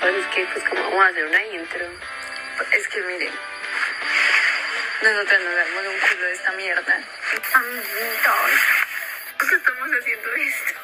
[0.00, 1.86] pasa es que, pues, como vamos a hacer una intro.
[2.72, 3.32] Es que, miren,
[5.02, 7.00] nosotras nos damos un culo de esta mierda.
[7.54, 8.50] Amiguitos,
[9.38, 10.80] ¿por qué estamos haciendo esto?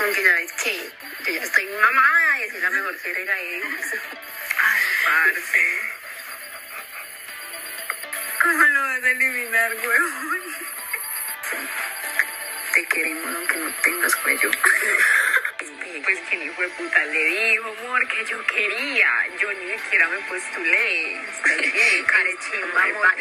[0.00, 0.92] Aunque sabes que
[1.24, 3.96] yo ya estoy mamada y soy la mejor que era eso.
[4.58, 5.80] Ay, parce.
[8.42, 10.56] ¿Cómo lo vas a eliminar, huevón?
[12.72, 14.50] Te queremos aunque no tengas cuello.
[16.04, 19.06] Pues que ni fue puta le dijo, amor, que yo quería.
[19.40, 21.20] Yo ni siquiera me postulé.
[22.06, 23.14] Carechimba, amor.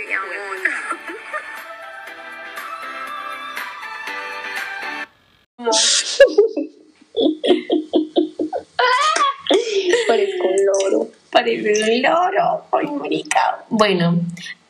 [10.08, 11.08] Parezco un loro.
[11.32, 12.66] Parece un loro.
[12.72, 13.64] Ay, marica.
[13.70, 14.20] Bueno,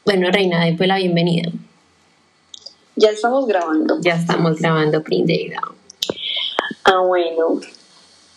[0.03, 1.49] bueno, Reina, después la bienvenida.
[2.97, 3.99] Ya estamos grabando.
[4.01, 5.61] Ya estamos grabando, princesa.
[6.83, 7.61] Ah, bueno.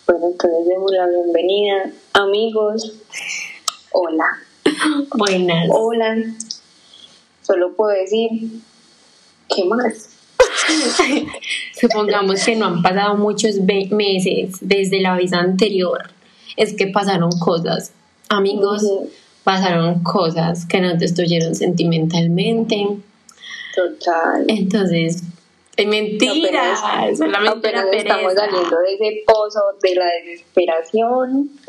[0.07, 1.91] Bueno, entonces demos la bienvenida.
[2.13, 2.93] Amigos,
[3.91, 4.25] hola.
[5.15, 5.67] Buenas.
[5.71, 6.15] Hola.
[7.41, 8.61] Solo puedo decir,
[9.49, 10.09] ¿qué más?
[11.81, 16.09] Supongamos que no han pasado muchos meses desde la vez anterior.
[16.55, 17.91] Es que pasaron cosas.
[18.29, 18.83] Amigos,
[19.43, 22.85] pasaron cosas que nos destruyeron sentimentalmente.
[23.75, 24.45] Total.
[24.47, 25.23] Entonces,
[25.77, 26.73] es mentira.
[26.77, 31.49] Apenas- solamente apenas era estamos saliendo de ese pozo de la desesperación.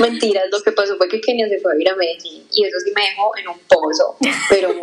[0.00, 2.76] Mentiras, lo que pasó fue que Kenia se fue a ir a Medellín y eso
[2.84, 4.16] sí me dejó en un pozo,
[4.50, 4.70] pero.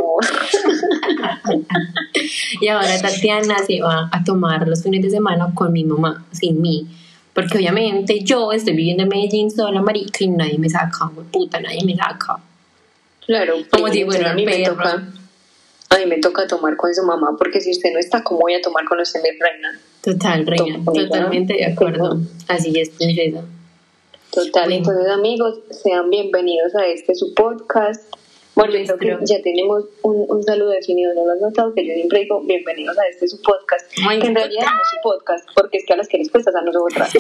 [2.61, 6.61] Y ahora Tatiana se va a tomar los fines de semana con mi mamá, sin
[6.61, 6.87] mí.
[7.33, 11.83] Porque obviamente yo estoy viviendo en Medellín sola, marica, y nadie me saca, puta, nadie
[11.85, 12.37] me saca.
[13.25, 14.75] Claro, Como pues, si fuera a mí me perro.
[14.75, 15.03] toca.
[15.89, 18.53] A mí me toca tomar con su mamá, porque si usted no está, ¿cómo voy
[18.53, 19.79] a tomar con usted, mi reina?
[20.01, 22.19] Total, reina, totalmente de acuerdo.
[22.47, 23.43] Así es, princesa.
[24.31, 24.75] Total, Bueno.
[24.75, 28.03] entonces amigos, sean bienvenidos a este su podcast.
[28.53, 31.73] Bueno, yo creo que ya tenemos un, un saludo definido, ¿no lo has notado?
[31.73, 34.89] Que yo siempre digo bienvenidos a este su podcast, Ay, que en realidad no es
[34.89, 37.11] su podcast, porque es que a las que les cuesta a nosotras.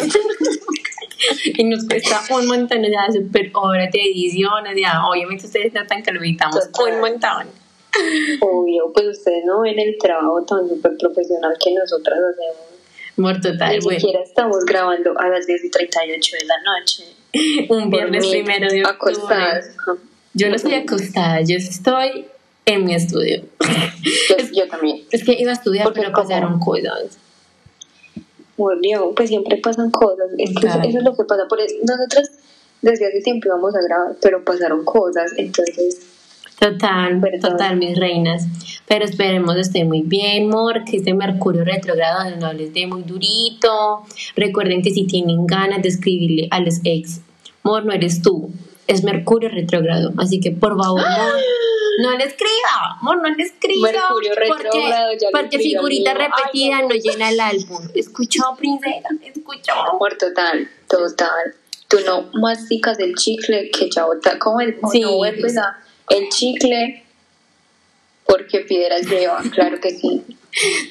[1.43, 5.73] Y nos cuesta un montón, o sea, super horas de edición, o sea, obviamente ustedes
[5.73, 7.47] notan que lo editamos un montón.
[8.41, 12.69] Obvio, pues ustedes no ven el trabajo tan súper profesional que nosotras hacemos.
[13.17, 13.99] Amor total, Ni bueno.
[13.99, 17.03] siquiera estamos grabando a las 10 y 38 de la noche.
[17.69, 19.13] Un viernes primero de octubre.
[19.13, 19.71] Acostadas.
[20.33, 22.27] Yo no estoy acostada, yo estoy
[22.65, 23.41] en mi estudio.
[24.29, 25.03] Yo, yo también.
[25.11, 27.17] Es que iba a estudiar, Porque pero pasaron cosas.
[28.57, 30.27] Volvió, pues siempre pasan cosas.
[30.37, 30.87] Es que eso, Claro.
[30.89, 31.47] eso es lo que pasa.
[31.47, 32.31] Por eso, nosotras
[32.81, 35.31] desde hace tiempo íbamos a grabar, pero pasaron cosas.
[35.37, 35.99] Entonces,
[36.59, 37.51] Total, Perdón.
[37.51, 38.45] total, mis reinas.
[38.87, 44.03] Pero esperemos esté muy bien, amor, que este Mercurio retrógrado no les dé muy durito.
[44.35, 47.21] Recuerden que si tienen ganas de escribirle a los ex,
[47.63, 48.51] amor, no eres tú,
[48.87, 50.11] es Mercurio retrógrado.
[50.17, 51.33] Así que por favor, amor,
[52.01, 53.91] no le escriba, amor, no le escriba.
[53.91, 56.11] Mercurio retrógrado, ya le Porque, porque escribí al figurita.
[56.11, 56.89] Ay, repetida no.
[56.89, 57.81] no llena el álbum.
[57.95, 59.07] ¿Escuchó, princesa?
[59.23, 59.73] ¿Escuchó?
[59.93, 61.55] amor total, total.
[61.87, 64.99] Tú no masticas el chicle que ya bota, como el Sí.
[65.01, 65.77] no vuelves a
[66.09, 67.03] el chicle
[68.25, 70.21] porque piedras lleva, claro que sí.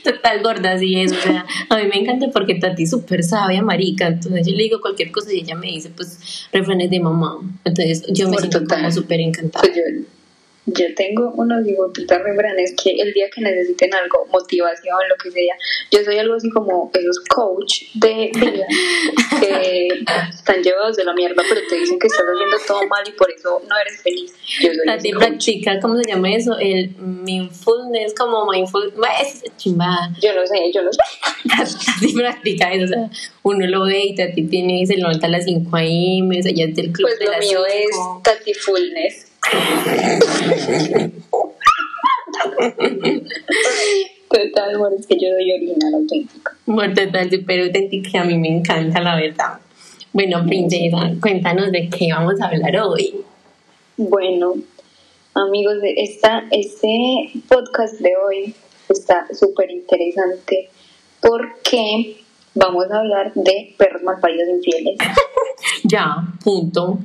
[0.04, 1.12] Total gorda, así es.
[1.12, 4.06] O sea, a mí me encanta porque Tati es súper sabia, marica.
[4.08, 7.38] Entonces yo le digo cualquier cosa y ella me dice, pues, refranes de mamá.
[7.64, 8.78] Entonces yo me Por siento total.
[8.78, 9.62] como súper encantada.
[9.62, 9.82] Pues yo,
[10.74, 15.54] yo tengo unos hijueputas refranes que el día que necesiten algo, motivación, lo que sea,
[15.90, 18.66] yo soy algo así como esos coach de vida
[19.40, 19.88] que
[20.30, 23.30] están llevados de la mierda, pero te dicen que estás haciendo todo mal y por
[23.30, 24.34] eso no eres feliz.
[24.60, 26.58] Yo soy Tati practica, ¿cómo se llama eso?
[26.58, 28.92] El mindfulness, como mindful,
[29.22, 30.10] es chimba.
[30.20, 31.00] Yo no sé, yo no sé.
[32.00, 33.10] Tati practica eso, o sea,
[33.42, 36.64] uno lo ve y Tati tiene, se levanta a las 5 a.m., o sea, ya
[36.64, 38.20] es del club Pues de lo las mío es 5.
[38.24, 39.26] tatifulness.
[44.30, 46.52] Total, amor, es que yo doy original auténtico.
[46.66, 49.58] Bueno, total, súper auténtica, a mí me encanta, la verdad.
[50.12, 53.14] Bueno, princesa, cuéntanos de qué vamos a hablar hoy.
[53.96, 54.54] Bueno,
[55.34, 58.54] amigos, de esta, este podcast de hoy
[58.88, 60.70] está súper interesante
[61.20, 62.16] porque
[62.54, 64.98] vamos a hablar de perros malparidos infieles.
[65.84, 66.98] Ya, punto.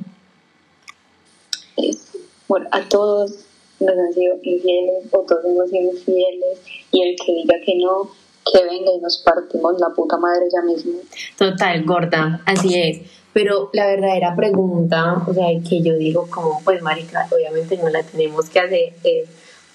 [2.48, 3.32] Bueno, a todos
[3.80, 6.58] nos han sido infieles o todos hemos sido infieles
[6.90, 8.10] y el que diga que no,
[8.52, 11.00] que venga y nos partimos la puta madre ya mismo.
[11.36, 13.00] Total, gorda, así es.
[13.32, 18.02] Pero la verdadera pregunta, o sea, que yo digo como, pues marica, obviamente no la
[18.04, 19.28] tenemos que hacer, es,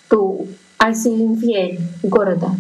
[0.10, 2.56] ¿tú has sido infiel, gorda?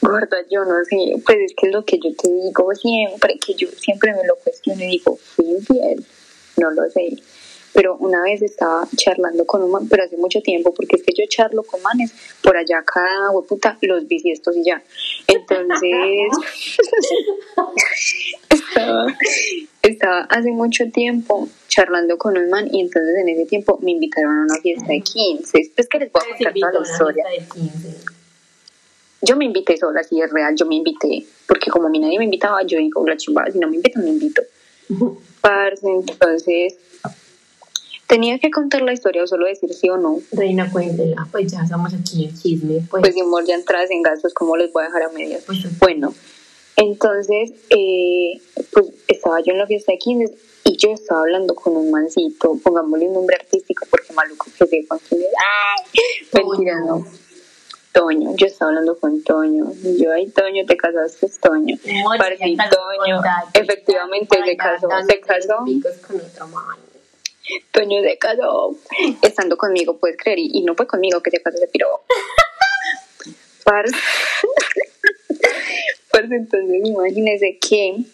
[0.00, 3.52] Gorda, yo no sé, pues es que es lo que yo te digo siempre, que
[3.54, 6.02] yo siempre me lo cuestiono y digo, fui infiel,
[6.56, 7.18] no lo sé.
[7.72, 11.12] Pero una vez estaba charlando con un man, pero hace mucho tiempo, porque es que
[11.16, 12.12] yo charlo con manes
[12.42, 14.82] por allá cada hueputa, los bisiestos y ya.
[15.26, 16.28] Entonces,
[18.50, 19.06] estaba,
[19.82, 24.40] estaba hace mucho tiempo charlando con un man y entonces en ese tiempo me invitaron
[24.40, 25.72] a una fiesta de 15.
[25.76, 27.24] Es que les voy a contar toda la historia.
[29.22, 32.18] Yo me invité sola, si es real, yo me invité, porque como a mí nadie
[32.18, 34.42] me invitaba, yo digo, la chimbada, si no me invitan, me invito.
[35.40, 36.78] Parce, entonces,
[38.10, 40.18] tenía que contar la historia o solo decir sí o no.
[40.32, 42.82] Reina, cuéntela, pues ya estamos aquí en chisme.
[42.90, 45.44] Pues, Pues si amor ya entras en gastos, ¿cómo les voy a dejar a medias?
[45.46, 46.12] Pues, Bueno,
[46.74, 48.40] entonces, eh,
[48.72, 50.34] pues estaba yo en la fiesta de 15
[50.64, 54.98] y yo estaba hablando con un mancito, pongámosle un nombre artístico porque maluco que sepan
[55.08, 55.28] quién es.
[55.38, 56.02] ¡Ay!
[56.32, 57.06] Mentira, no.
[57.92, 59.72] Toño, yo estaba hablando con Toño.
[59.84, 61.76] Y yo, ay, Toño, te casaste, Toño.
[62.56, 63.20] Casó Toño,
[63.54, 65.54] efectivamente se casó, se casó.
[65.60, 66.89] los picos con otro man.
[67.72, 68.76] Toño se casó
[69.22, 71.86] estando conmigo, puedes creer, y, y no fue conmigo que se casó, se piró.
[73.64, 73.92] Parce,
[76.10, 78.04] parce, entonces imagínese que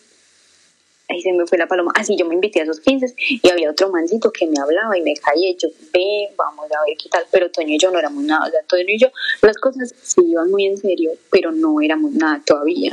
[1.08, 1.92] ahí se me fue la paloma.
[1.94, 5.02] Así yo me invité a esos 15 y había otro mancito que me hablaba y
[5.02, 5.50] me caía.
[5.50, 7.24] y Yo, ve, vamos a ver qué tal.
[7.30, 8.46] Pero Toño y yo no éramos nada.
[8.48, 9.08] O sea, Toño y yo,
[9.42, 12.92] las cosas se iban muy en serio, pero no éramos nada todavía.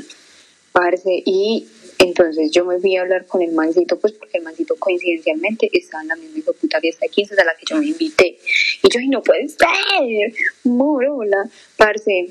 [0.71, 1.67] Parce, y
[2.03, 6.03] entonces yo me fui a hablar con el mancito, pues porque el mancito coincidencialmente estaba
[6.03, 8.37] en la misma puta fiesta de 15 a la que yo me invité.
[8.81, 10.33] Y yo, ay, no puede ser,
[10.63, 12.27] morola, parce.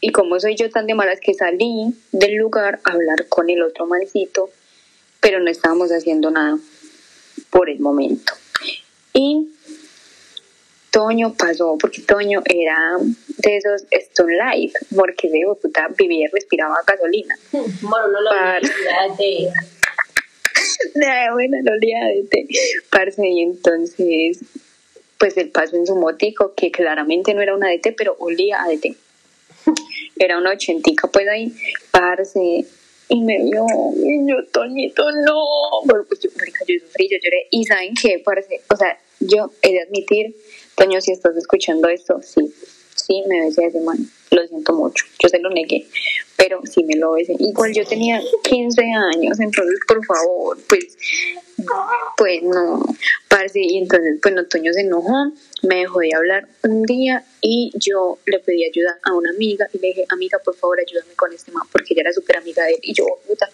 [0.00, 3.62] Y como soy yo tan de malas que salí del lugar a hablar con el
[3.62, 4.50] otro mancito,
[5.20, 6.58] pero no estábamos haciendo nada
[7.50, 8.32] por el momento.
[9.12, 9.50] Y
[10.94, 16.76] Toño pasó, porque Toño era de esos Stone Life, porque de puta vivía y respiraba
[16.86, 17.34] gasolina.
[17.82, 18.62] Bueno, no lo Par-
[19.10, 19.52] olvides.
[20.94, 22.46] Nada, bueno, no olvídate.
[22.90, 24.38] Parce, y entonces,
[25.18, 28.68] pues él pasó en su motico, que claramente no era una DT, pero olía a
[28.68, 28.94] DT.
[30.16, 31.52] Era una ochentica, pues ahí,
[31.90, 32.64] parce,
[33.08, 35.42] y me vio, y yo, Toñito, no.
[35.86, 37.48] Bueno, pues yo, yo sufrí, yo lloré.
[37.50, 38.60] Y ¿saben qué, parce?
[38.70, 40.36] O sea, yo he de admitir,
[40.76, 42.52] Toño, si estás escuchando esto, sí,
[42.94, 43.98] sí, me besé ese man.
[44.30, 45.86] Lo siento mucho, yo se lo negué,
[46.36, 47.36] pero sí me lo besé.
[47.38, 48.82] Igual yo tenía 15
[49.14, 50.96] años, entonces, por favor, pues,
[52.16, 52.84] pues no,
[53.28, 53.60] parce.
[53.60, 55.32] Y entonces, pues, Toño se enojó,
[55.62, 59.78] me dejó de hablar un día y yo le pedí ayuda a una amiga y
[59.78, 62.72] le dije, amiga, por favor, ayúdame con este man, porque ella era súper amiga de
[62.72, 62.78] él.
[62.82, 63.48] Y yo, puta,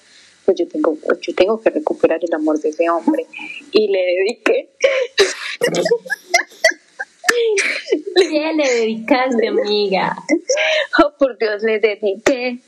[0.47, 3.27] pues yo tengo, yo tengo que recuperar el amor de ese hombre.
[3.73, 4.71] Y le dediqué.
[8.17, 10.17] ¿Qué le dedicaste, amiga?
[11.03, 12.59] Oh, por Dios, le dediqué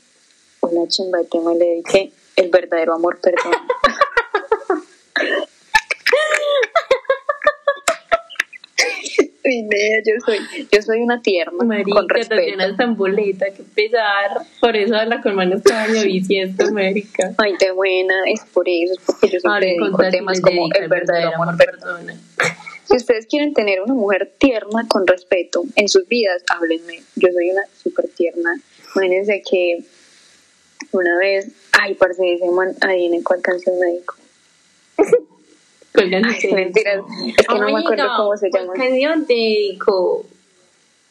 [0.61, 3.53] una chimba de tema le dediqué el verdadero amor, perdón.
[10.05, 10.37] Yo soy,
[10.71, 12.63] yo soy una tierna, Marica, con Tatiana respeto.
[12.63, 14.45] es tan boleta, que pesar.
[14.61, 17.31] Por eso habla con manos año bisiesto, América.
[17.37, 21.35] Ay, de buena, es por eso, es porque yo siempre Tati, temas como el verdadero
[21.35, 22.05] amor, perdón.
[22.05, 22.15] perdona.
[22.85, 27.03] Si ustedes quieren tener una mujer tierna con respeto en sus vidas, háblenme.
[27.15, 28.59] Yo soy una súper tierna.
[28.95, 29.83] Imagínense que
[30.91, 34.15] una vez, ay, parce, ese man, ahí en cuál canción me dijo.
[35.95, 36.53] Ay, ustedes.
[36.53, 37.03] mentiras,
[37.37, 38.73] es que no me acuerdo cómo se ¿cuál llama.
[38.73, 40.25] canción te dedico?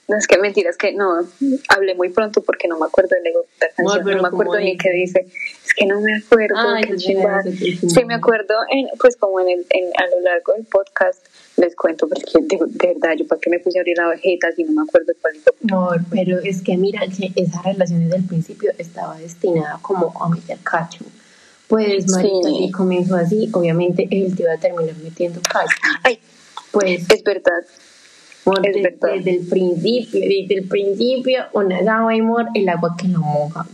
[0.08, 1.26] No, es que mentiras, que no,
[1.68, 4.56] hablé muy pronto porque no me acuerdo de la la canción, no me acuerdo ¿cómo
[4.56, 4.78] ni dice?
[4.82, 5.26] qué dice.
[5.64, 9.48] Es que no me acuerdo, Ay, pues, qué Sí, me acuerdo, en, pues como en
[9.48, 11.24] el, en, a lo largo del podcast
[11.62, 14.52] les cuento, porque de, de verdad, yo para qué me puse a abrir la vejeta
[14.54, 15.42] si no me acuerdo cuál es.
[15.70, 20.28] Amor, pero es que mira que esa relación desde el principio estaba destinada como a
[20.28, 21.04] meter cacho.
[21.68, 22.56] Pues, marica, Sí.
[22.66, 25.74] si comenzó así, obviamente él te iba a terminar metiendo cacho.
[26.02, 26.18] Ay,
[26.70, 27.62] Pues, es verdad.
[27.64, 29.08] es desde, verdad.
[29.16, 33.64] desde el principio, desde el principio, una agua, amor, el agua que no moja.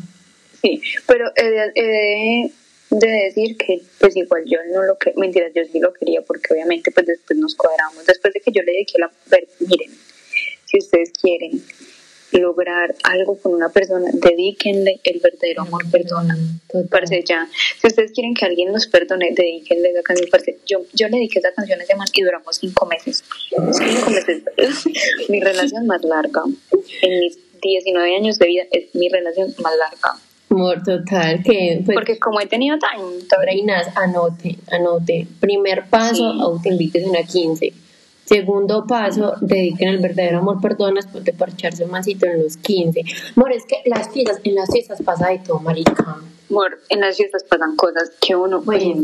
[0.63, 2.53] Sí, pero he de, he
[2.91, 6.23] de- de decir que pues igual yo no lo que mentiras, yo sí lo quería
[6.23, 9.91] porque obviamente pues después nos cuadramos, después de que yo le dediqué la ver, miren,
[10.65, 11.63] si ustedes quieren
[12.33, 16.37] lograr algo con una persona, dedíquenle el verdadero amor, perdona.
[16.91, 17.49] Parce, ya,
[17.81, 20.29] si ustedes quieren que alguien los perdone, dedíquenle esa canción.
[20.31, 23.25] Parce, yo, yo le dediqué esa canción a ese man y duramos cinco meses.
[23.49, 24.43] Cinco meses.
[25.31, 26.43] mi relación más larga.
[27.01, 30.21] En mis 19 años de vida es mi relación más larga.
[30.59, 35.27] Amor, total, que pues, Porque como he tenido tanto, reinas, anote, anote.
[35.39, 36.41] Primer paso, Sí.
[36.41, 37.73] autoinvites una 15.
[38.25, 43.03] Segundo paso, dediquen el verdadero amor perdón después de parcharse un masito en los 15.
[43.37, 46.19] Amor, es que las fiestas, en las fiestas pasa de todo, marica.
[46.51, 49.03] Amor, en las fiestas pasan cosas que uno pues, Bueno,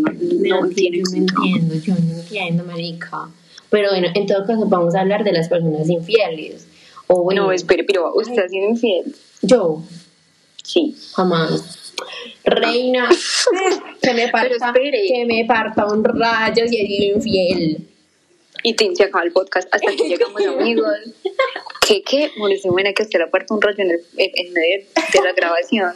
[0.48, 3.28] no, no tiene yo no entiendo, yo no entiendo, marica.
[3.70, 6.66] Pero bueno, en todo caso vamos a hablar de las personas infieles.
[7.06, 9.14] O bueno, No, espere, pero usted ha sido infiel.
[9.42, 9.82] yo
[10.64, 10.96] Sí.
[11.14, 11.92] jamás.
[12.44, 13.08] Reina,
[14.02, 17.88] que me parta, que me parta un rayo si he sido infiel.
[18.62, 20.88] Y te, se acaba el podcast hasta que llegamos amigos.
[21.86, 22.30] ¿Qué, qué?
[22.38, 25.32] Mauricio, buena que usted le aparta un rollo en, el, en, en medio de la
[25.34, 25.92] grabación.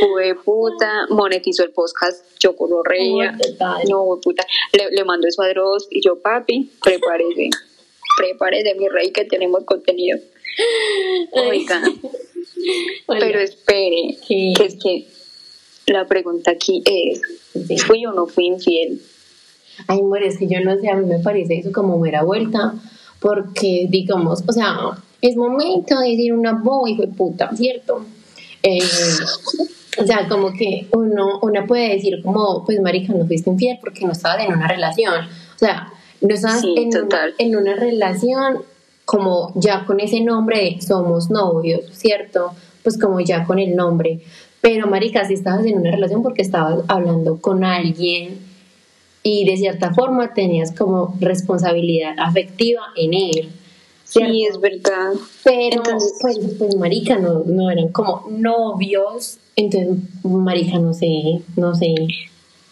[0.00, 2.82] Fue puta, monetizó el podcast, yo corro
[3.40, 3.82] total.
[3.88, 4.44] No, fue puta.
[4.72, 7.50] Le, le mando eso a Dross y yo, papi, prepárese.
[8.16, 10.18] Prepárese, mi rey, que tenemos contenido.
[11.30, 11.80] Oiga,
[13.06, 13.20] Hola.
[13.20, 15.06] pero espere, que es que
[15.86, 17.20] la pregunta aquí es,
[17.66, 17.78] Sí.
[17.78, 19.00] ¿fui o no fui infiel?
[19.88, 22.74] Ay, amor, es que yo no sé, a mí me parece eso como mera vuelta,
[23.18, 24.76] porque digamos, o sea,
[25.20, 28.04] es momento de decir una boba hijo de puta, ¿cierto?
[28.62, 28.78] Eh,
[29.98, 34.04] o sea, como que uno, una puede decir como, pues marica, no fuiste infiel porque
[34.06, 35.24] no estabas en una relación.
[35.24, 37.34] O sea, no estabas Sí, en, una, total.
[37.38, 38.62] en una relación
[39.10, 42.52] como ya con ese nombre de somos novios, ¿cierto?
[42.84, 44.20] Pues como ya con el nombre.
[44.60, 48.38] Pero marica, si estabas en una relación porque estabas hablando con alguien
[49.24, 53.48] y de cierta forma tenías como responsabilidad afectiva en él.
[54.04, 54.32] ¿cierto?
[54.32, 55.10] Sí, es verdad.
[55.42, 59.38] Pero, Entonces- pues, pues, marica, no, no eran como novios.
[59.56, 61.96] Entonces, marica, no sé, no sé.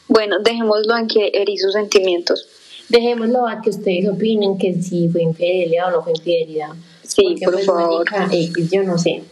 [0.07, 2.47] Bueno, dejémoslo en que herí sus sentimientos.
[2.89, 6.71] Dejémoslo a que ustedes opinen que si fue infidelidad o no fue infidelidad.
[7.03, 8.07] Sí, Porque, por pues, favor.
[8.31, 9.23] X, yo no sé.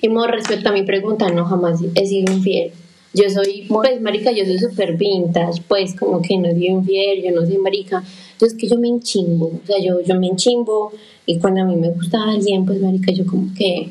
[0.00, 2.72] Y more respecto a mi pregunta, no, jamás he sido infiel.
[3.14, 7.30] Yo soy, pues, marica, yo soy súper vintage, pues, como que no soy infiel, yo
[7.32, 8.02] no soy marica.
[8.32, 10.92] Entonces, que yo me enchimbo, o sea, yo, yo me enchimbo
[11.26, 13.90] y cuando a mí me gusta alguien, pues, marica, yo como que,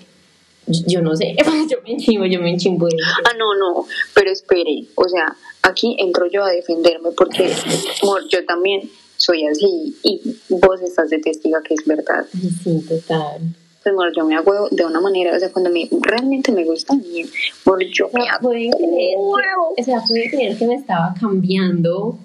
[0.65, 1.35] yo, yo no sé,
[1.69, 2.87] yo me enchimbo, yo me enchimbo.
[3.23, 7.53] Ah, no, no, pero espere, o sea, aquí entro yo a defenderme porque,
[8.01, 12.25] amor, yo también soy así y vos estás de testiga que es verdad.
[12.63, 13.41] Sí, total.
[13.83, 16.93] Pues, amor, yo me hago de una manera, o sea, cuando me, realmente me gusta
[16.93, 17.27] alguien,
[17.65, 22.19] amor, yo me hago pueden creer que, o sea, pueden creer que me estaba cambiando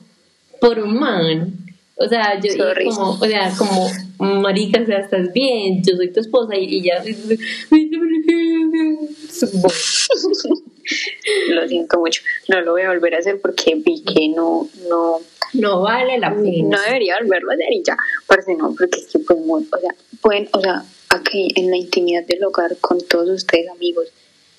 [0.61, 1.63] por un man.
[1.99, 2.53] O sea, yo
[2.85, 3.89] como, o sea, como,
[4.43, 7.03] marica, o sea, estás bien, yo soy tu esposa y, y ya.
[11.51, 15.21] lo siento mucho, no lo voy a volver a hacer porque vi que no, no,
[15.55, 16.77] No vale la pena.
[16.77, 19.79] no debería volverlo a hacer y ya, parce, no, porque es que pues, muy, o
[19.81, 24.09] sea, pueden, o sea, aquí en la intimidad del hogar con todos ustedes amigos,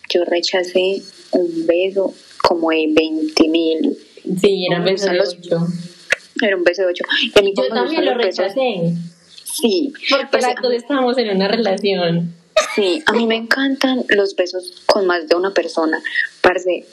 [0.09, 3.97] yo rechacé un beso como de 20 mil,
[4.41, 5.67] Sí, era Me beso de gustan los- ocho.
[6.41, 7.03] era un beso de ocho.
[7.33, 8.93] Y a mí Yo como me también lo besos- rechacé.
[9.45, 12.33] Sí, Porque las dos estábamos en una relación.
[12.75, 16.01] Sí, a mí me encantan los besos con más de una persona,
[16.41, 16.85] parce,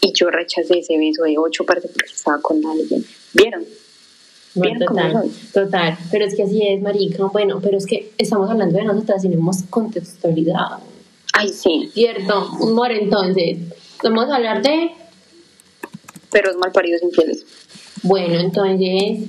[0.00, 3.64] y yo rechacé ese beso de ocho, parce, porque estaba con alguien, ¿vieron?
[4.54, 5.98] No, Bien, como total, total.
[6.10, 7.24] Pero es que así es, marica.
[7.26, 10.80] Bueno, pero es que estamos hablando de nosotras y no hemos contextualizado.
[11.32, 13.58] Ay, sí, Cierto, amor, entonces,
[14.02, 14.90] vamos a hablar de
[16.30, 17.44] perros malparidos infieles.
[18.02, 19.28] Bueno, entonces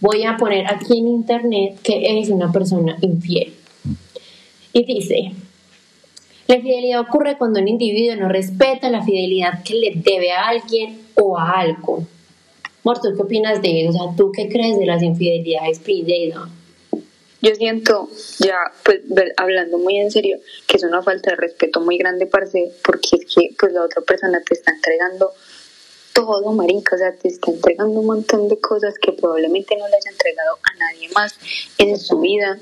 [0.00, 3.54] voy a poner aquí en internet que es una persona infiel.
[4.76, 5.32] Y dice,
[6.48, 11.00] la infidelidad ocurre cuando un individuo no respeta la fidelidad que le debe a alguien
[11.14, 12.04] o a algo.
[12.84, 13.88] Amor, ¿tú qué opinas de eso?
[13.88, 16.50] O sea, ¿tú qué crees de las infidelidades, Pineda?
[17.40, 19.00] Yo siento, ya pues
[19.38, 23.34] hablando muy en serio, que es una falta de respeto muy grande, parce, porque es
[23.34, 25.30] que pues la otra persona te está entregando
[26.12, 29.96] todo, marica, o sea, te está entregando un montón de cosas que probablemente no le
[29.96, 31.34] haya entregado a nadie más
[31.78, 32.58] en su vida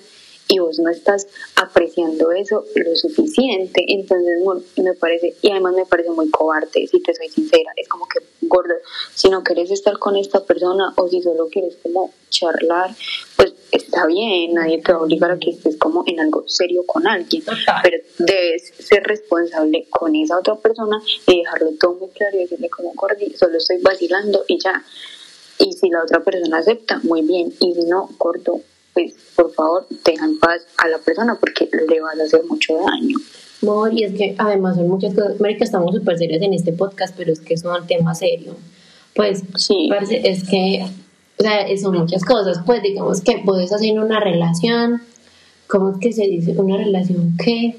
[0.48, 4.38] y vos no estás apreciando eso lo suficiente, entonces
[4.76, 8.20] me parece, y además me parece muy cobarde, si te soy sincera, es como que,
[8.42, 8.74] gordo,
[9.14, 12.94] si no quieres estar con esta persona o si solo quieres como charlar,
[13.36, 16.84] pues está bien, nadie te va a obligar a que estés como en algo serio
[16.86, 17.80] con alguien, Total.
[17.82, 22.68] pero debes ser responsable con esa otra persona y dejarlo todo muy claro y decirle
[22.68, 24.84] como gordi, solo estoy vacilando y ya.
[25.58, 27.54] Y si la otra persona acepta, muy bien.
[27.60, 28.60] Y si no, corto,
[28.94, 32.74] pues por favor, deja en paz a la persona porque le vas a hacer mucho
[32.74, 33.16] daño.
[33.62, 35.40] Amor, y es que además son muchas cosas.
[35.40, 38.56] Marica, estamos súper serios en este podcast, pero es que es un tema serio.
[39.14, 39.88] Pues, Sí.
[39.90, 40.84] parce, es que,
[41.38, 42.60] o sea, son muchas cosas.
[42.66, 45.02] Pues, digamos que puedes hacer una relación,
[45.66, 46.52] ¿cómo es que se dice?
[46.56, 47.76] Una relación que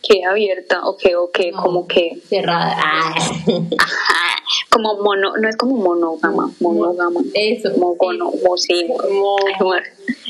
[0.00, 2.20] Que abierta o que, o que, como que.
[2.28, 2.76] cerrada.
[2.78, 3.14] Ah.
[4.70, 7.20] Como mono, no es como monógama, monógama.
[7.34, 7.70] Eso.
[7.78, 8.84] Mogono, sí.
[8.86, 9.36] Mo,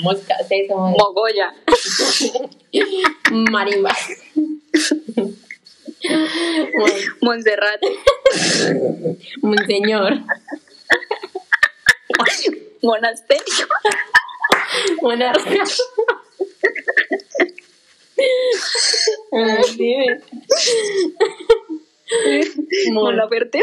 [0.03, 0.91] mosca, sésamo.
[0.91, 1.55] Mogoya.
[3.51, 3.95] Marimba.
[7.21, 7.89] Monserrate.
[9.43, 10.19] Monseñor.
[12.83, 13.67] Monasterio.
[15.03, 15.65] Monarca.
[19.33, 20.21] Ay, dime.
[22.93, 23.61] Mona verde.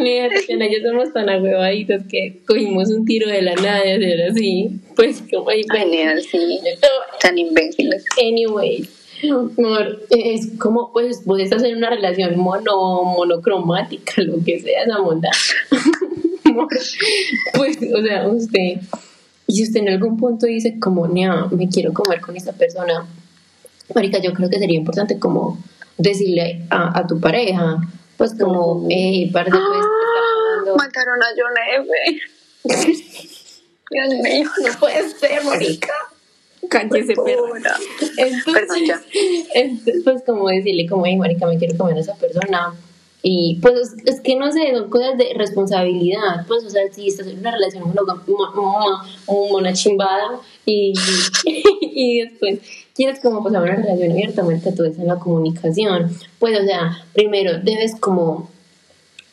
[0.00, 4.30] Mira, Tatiana, yo somos tan agüevaditos que cogimos un tiro de la nada de hacer
[4.30, 4.70] así.
[4.96, 6.60] Pues como ahí Genial, sí.
[7.20, 8.04] Tan imbéciles.
[8.20, 8.88] Anyway,
[9.30, 15.30] amor, es como pues puedes hacer una relación mono, monocromática, lo que sea esa monda.
[17.54, 18.80] Pues, o sea, usted,
[19.46, 23.06] y usted en algún punto dice como, me quiero comer con esta persona,
[23.94, 25.58] Marica, yo creo que sería importante como
[25.98, 27.76] decirle a, a tu pareja,
[28.16, 30.76] pues como, hey, parce, pues, ¿qué está pasando?
[30.76, 32.94] Mataron a John F.
[33.90, 34.50] Dios mío.
[34.66, 35.92] No puede ser, marica.
[36.68, 37.12] Cállese.
[37.12, 39.00] Entonces, Perdón, ya.
[39.54, 42.74] entonces, pues como decirle como, hey, marica, me quiero comer a esa persona.
[43.26, 46.46] Y pues es, que no sé, son cosas de responsabilidad.
[46.46, 50.92] Pues, o sea, si estás en una relación mo- mona chimbada y,
[51.80, 52.58] y después
[52.94, 56.10] quieres como pasar una relación abiertamente, todo es en la comunicación.
[56.38, 58.50] Pues, o sea, primero debes como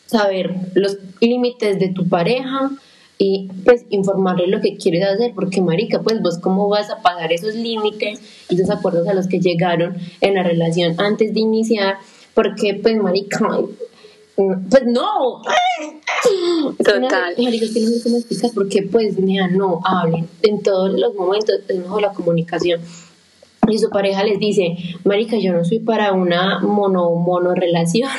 [0.08, 2.72] saber los límites de tu pareja
[3.18, 7.32] y pues informarle lo que quieres hacer, porque marica, pues vos cómo vas a pagar
[7.32, 11.98] esos límites y esos acuerdos a los que llegaron en la relación antes de iniciar,
[12.34, 13.40] porque pues marica,
[14.36, 15.44] pues no.
[16.78, 17.36] Total.
[17.38, 21.14] Marica, es que no sé cómo explicar, porque pues mira, no hablen en todos los
[21.14, 22.82] momentos, es mejor la comunicación.
[23.70, 28.10] Y su pareja les dice, marica, yo no soy para una mono, mono relación.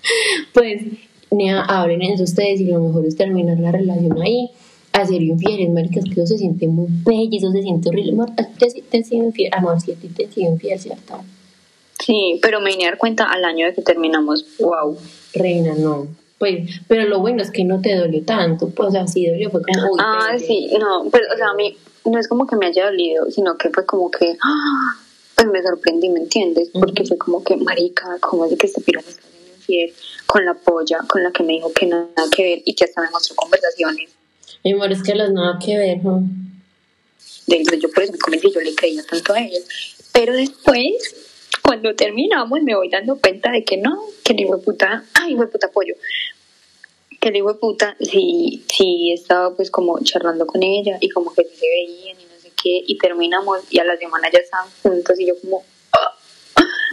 [0.52, 0.82] pues,
[1.30, 4.50] nea, hablen entre ustedes y lo mejor es terminar la relación ahí.
[4.92, 8.12] A ser infieles, marica, es que eso se siente muy bello, eso se siente horrible.
[8.12, 9.50] Amor, ¿a ti te, te sido infiel?
[9.54, 11.20] Amor, si a ti te sido infiel, ¿cierto?
[11.98, 14.44] Sí, pero me vine a dar cuenta al año de que terminamos.
[14.58, 14.98] Wow.
[15.34, 16.08] Reina, no.
[16.38, 18.68] Pues, pero lo bueno es que no te dolió tanto.
[18.68, 19.92] Pues, o sea, sí dolió, fue como.
[19.92, 22.86] uy, Ah, sí, no, pero, o sea, a mí no es como que me haya
[22.86, 24.98] dolido, sino que fue como que, ¡ah!
[25.34, 26.70] pues me sorprendí, ¿me entiendes?
[26.72, 29.22] Porque fue como que, marica, ¿cómo es de que este piro me está
[29.56, 29.94] infiel
[30.26, 33.02] con la polla, con la que me dijo que nada que ver y que hasta
[33.02, 34.10] me mostró conversaciones?
[34.64, 36.22] Mi amor, es que las nada que ver, ¿no?
[37.46, 39.58] De hecho, yo por eso me convencí, yo le creía tanto a ella.
[40.12, 40.92] Pero después,
[41.62, 45.94] cuando terminamos, me voy dando cuenta de que no, que de puta, ay, puta pollo,
[47.22, 51.32] que el hijo de puta sí, sí estaba pues como charlando con ella y como
[51.32, 54.68] que se veían y no sé qué, y terminamos y a la semana ya estaban
[54.82, 56.16] juntos y yo como, ah,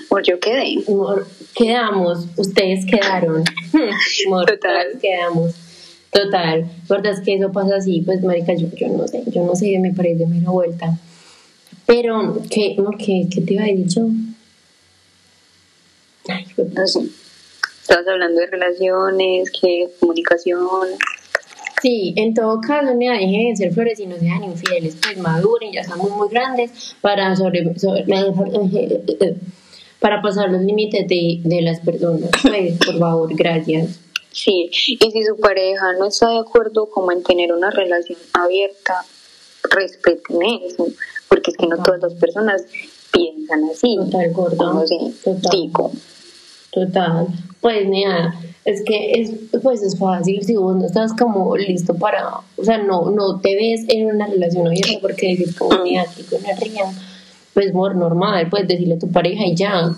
[0.08, 0.84] pues yo quedé.
[0.88, 3.44] Amor, quedamos, ustedes quedaron.
[4.28, 5.00] Amor, Total.
[5.02, 5.56] quedamos.
[6.12, 6.70] Total.
[6.88, 9.80] verdad es que eso pasa así, pues marica, yo, yo no sé, yo no sé,
[9.80, 10.96] me parece mera vuelta.
[11.88, 14.08] Pero, ¿qué, no, ¿qué, qué te iba a decir yo?
[16.28, 17.00] Ay, No sé.
[17.90, 20.60] Estabas hablando de relaciones, que comunicación.
[21.82, 25.72] Sí, en todo caso, mira, dejen de ser flores y no sean infieles, pues maduren,
[25.72, 28.06] ya estamos muy grandes para sobre, sobre-
[30.00, 32.30] para pasar los límites de, de las personas.
[32.44, 34.00] Pues, por favor, gracias.
[34.32, 39.04] Sí, y si su pareja no está de acuerdo como en tener una relación abierta,
[39.72, 40.86] respeten eso,
[41.28, 42.66] porque es que no todas las personas
[43.12, 43.96] piensan así.
[43.96, 44.58] Total, gordo.
[44.58, 44.84] Como
[45.24, 45.82] Total.
[46.72, 47.28] Total.
[47.62, 49.32] Pues mira, es que es,
[49.64, 53.56] pues es fácil si vos no estás como listo para, o sea, no, no te
[53.56, 56.86] ves en una relación abierta porque dices como mira, aquí con río,
[57.54, 59.96] pues amor, normal, puedes decirle a tu pareja y ya.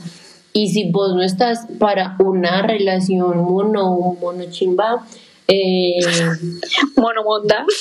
[0.54, 5.06] Y si vos no estás para una relación mono, mono chimba,
[5.48, 6.00] eh,
[6.98, 7.66] Monomonda.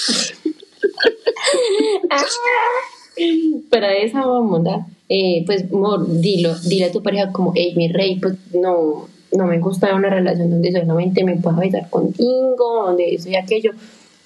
[3.70, 8.20] para esa onda, eh, pues amor, dilo, dile a tu pareja como, hey, mi rey,
[8.20, 13.29] pues no, no me gusta una relación donde solamente me pueda besar contigo, donde eso
[13.29, 13.73] y aquello,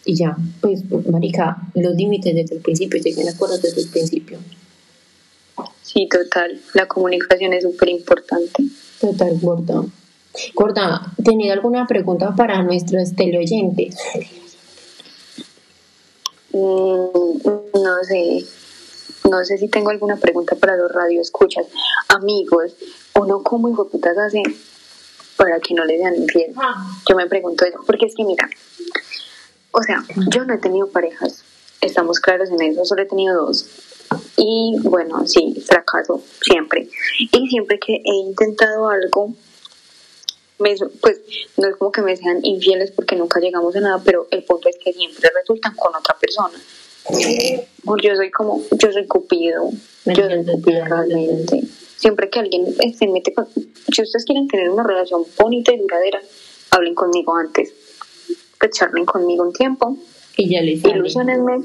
[0.05, 4.38] y ya, pues, marica, los límites desde el principio, lleguen a acuerdos desde el principio.
[5.81, 6.61] Sí, total.
[6.75, 8.64] La comunicación es súper importante.
[9.01, 9.85] Total, gorda.
[10.55, 13.97] Gorda, ¿tenés alguna pregunta para nuestros teleoyentes?
[16.53, 17.38] Mm,
[17.75, 18.44] no sé.
[19.29, 21.67] No sé si tengo alguna pregunta para los radioescuchas.
[22.09, 22.75] Amigos,
[23.15, 24.43] uno como hijo putas hace
[25.37, 26.55] para que no le sean infiel.
[27.09, 28.49] Yo me pregunto eso, porque es que mira,
[29.71, 31.43] o sea, yo no he tenido parejas,
[31.81, 33.67] estamos claros en eso, solo he tenido dos.
[34.37, 36.89] Y bueno, sí, fracaso siempre.
[37.19, 39.33] Y siempre que he intentado algo,
[40.59, 41.21] me, pues
[41.57, 44.69] no es como que me sean infieles porque nunca llegamos a nada, pero el punto
[44.69, 46.59] es que siempre resultan con otra persona.
[47.11, 49.71] Yo soy como, yo soy cupido,
[50.07, 51.62] yo soy cupido realmente.
[51.97, 56.21] Siempre que alguien se mete con, si ustedes quieren tener una relación bonita y duradera,
[56.71, 57.73] hablen conmigo antes,
[58.59, 59.97] pues charlen conmigo un tiempo,
[60.37, 61.64] Y ya les ilusionenme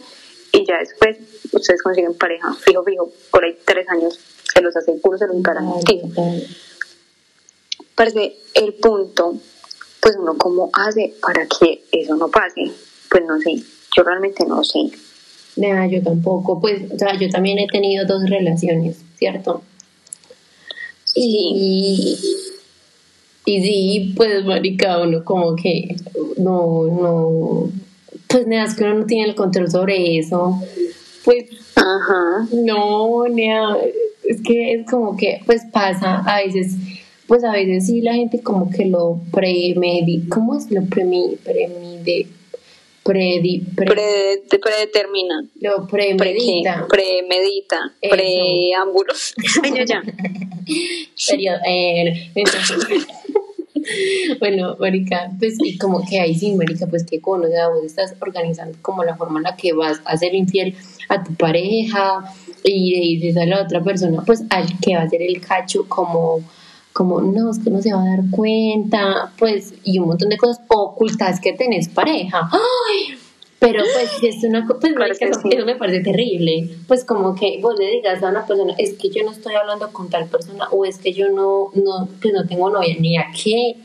[0.51, 1.17] y ya después
[1.51, 4.19] ustedes consiguen pareja, fijo, fijo, por ahí tres años,
[4.53, 6.07] se los aseguro, se los garantizo.
[7.95, 9.35] Parece el punto,
[9.99, 12.71] pues uno cómo hace para que eso no pase,
[13.09, 13.55] pues no sé,
[13.95, 14.79] yo realmente no sé.
[15.55, 16.59] Nada, yo tampoco.
[16.59, 19.61] Pues, o sea, yo también he tenido dos relaciones, ¿cierto?
[21.15, 22.17] Y,
[23.45, 25.95] y sí, pues, marica, uno como que
[26.37, 27.71] no, no,
[28.27, 30.61] pues nada, es que uno no tiene el control sobre eso.
[31.25, 32.47] Pues, Ajá.
[32.51, 33.75] no, nea,
[34.23, 36.75] es que es como que, pues pasa a veces,
[37.27, 42.27] pues a veces sí la gente como que lo premedi, ¿cómo es lo premi, premide?
[43.09, 46.85] Predi, pre- Pre- predetermina, lo pre premedita.
[46.87, 47.77] premedita.
[49.63, 50.03] Ay, ya, ya.
[51.65, 53.07] Eh, entonces-
[54.39, 57.83] bueno, marica, pues y como que ahí sí, marica, pues que con, o sea, vos
[57.83, 60.75] estás organizando como la forma en la que vas a ser infiel
[61.07, 62.23] a tu pareja
[62.63, 65.87] y le dices a la otra persona, pues al que va a ser el cacho
[65.89, 66.41] como
[66.99, 70.35] como no, es que no se va a dar cuenta, pues, y un montón de
[70.37, 72.49] cosas ocultas que tenés pareja.
[72.51, 73.17] ¡Ay!
[73.57, 75.55] Pero pues si es una cosa, pues marica, Parece eso, sí.
[75.55, 76.69] eso me parece terrible.
[76.89, 79.93] Pues como que vos le digas a una persona, es que yo no estoy hablando
[79.93, 83.27] con tal persona, o es que yo no, no, pues no tengo novia, ni a
[83.31, 83.77] qué.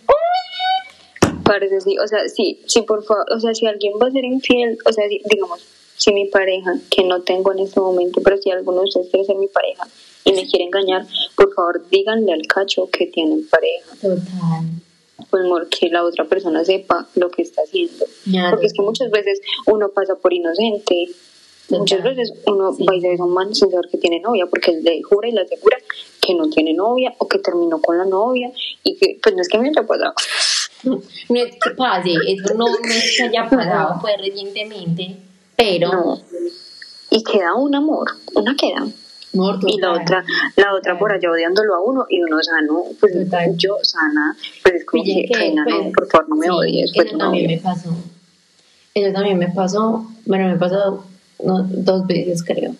[1.44, 4.24] Parece sí, o sea, sí, sí, por favor, o sea, si alguien va a ser
[4.24, 5.60] infiel, o sea, si- digamos,
[5.96, 9.24] si mi pareja, que no tengo en este momento, pero si alguno de ustedes quiere
[9.24, 9.86] ser mi pareja
[10.24, 11.06] y me quiere engañar,
[11.36, 14.64] por favor díganle al cacho que tienen pareja, Total.
[15.30, 18.06] pues mor- que la otra persona sepa lo que está haciendo.
[18.50, 21.08] Porque es que muchas veces uno pasa por inocente,
[21.68, 21.78] Total.
[21.80, 22.84] muchas veces uno Sí.
[22.86, 25.28] va y se a un man sin saber que tiene novia, porque él le jura
[25.28, 25.76] y le asegura
[26.20, 28.50] que no tiene novia o que terminó con la novia
[28.82, 30.14] y que, pues no es que me haya pasado.
[30.84, 31.00] No
[31.40, 35.16] es que pase, eso no, que haya pasado pues recientemente,
[35.56, 36.20] pero No.
[37.10, 38.86] Y queda un amor, una queda.
[39.34, 40.24] Amor, Y la otra,
[40.56, 43.56] la otra por allá odiándolo a uno y uno sano, pues Total.
[43.56, 46.92] yo sana, pues es como Pille que, no, pues, por favor no me sí, odies,
[46.94, 47.62] pues eso no también odies.
[47.62, 47.90] me pasó.
[48.94, 51.04] Eso también me pasó, bueno, me pasó
[51.42, 52.74] no, dos veces creo.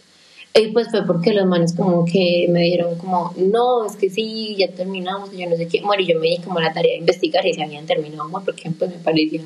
[0.57, 4.55] Y pues fue porque los manes como que me dieron como, no, es que sí,
[4.57, 5.81] ya terminamos, y yo no sé qué.
[5.83, 8.43] Bueno, y yo me di como la tarea de investigar y se habían terminado, amor,
[8.45, 9.43] porque pues me parecía